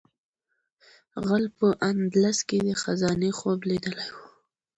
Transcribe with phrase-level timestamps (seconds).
[1.27, 4.17] غل په اندلس کې د خزانې خوب لیدلی و.